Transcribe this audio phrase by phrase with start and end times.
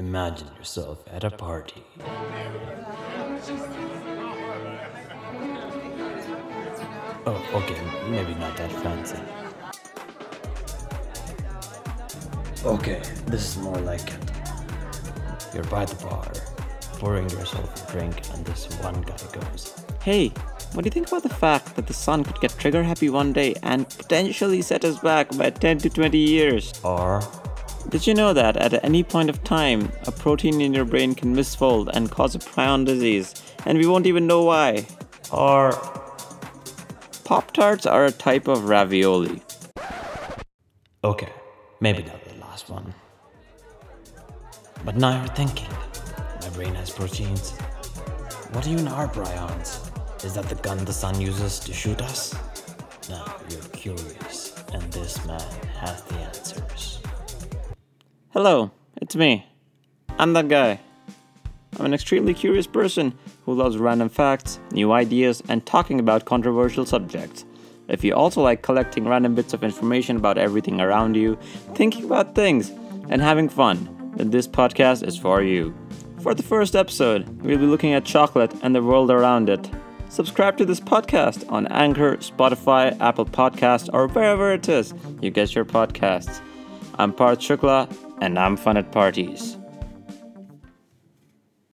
[0.00, 1.84] Imagine yourself at a party.
[7.26, 7.76] Oh, okay,
[8.08, 9.18] maybe not that fancy.
[12.64, 14.30] Okay, this is more like it.
[15.52, 16.32] You're by the bar,
[16.94, 20.28] pouring yourself a drink, and this one guy goes, Hey,
[20.72, 23.34] what do you think about the fact that the sun could get trigger happy one
[23.34, 26.72] day and potentially set us back by 10 to 20 years?
[26.82, 27.20] Or,
[27.88, 31.34] Did you know that at any point of time, a protein in your brain can
[31.34, 33.34] misfold and cause a prion disease,
[33.66, 34.86] and we won't even know why?
[35.32, 35.72] or,
[37.24, 39.42] Pop Tarts are a type of ravioli.
[41.04, 41.32] okay,
[41.80, 42.94] maybe not the last one.
[44.84, 45.68] But now you're thinking,
[46.42, 47.52] my brain has proteins.
[48.52, 49.86] What even are prions?
[50.24, 52.34] Is that the gun the sun uses to shoot us?
[53.08, 55.59] Now you're curious, and this man.
[58.32, 59.44] Hello, it's me.
[60.16, 60.78] I'm that guy.
[61.76, 66.86] I'm an extremely curious person who loves random facts, new ideas, and talking about controversial
[66.86, 67.44] subjects.
[67.88, 71.40] If you also like collecting random bits of information about everything around you,
[71.74, 72.70] thinking about things,
[73.08, 75.74] and having fun, then this podcast is for you.
[76.20, 79.68] For the first episode, we'll be looking at chocolate and the world around it.
[80.08, 85.52] Subscribe to this podcast on Anchor, Spotify, Apple Podcast, or wherever it is you get
[85.52, 86.40] your podcasts.
[87.00, 87.88] I'm Parth Shukla,
[88.20, 89.56] and I'm fun at parties.